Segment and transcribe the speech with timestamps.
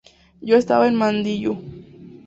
[0.41, 1.59] Yo estaba en Mandiyú.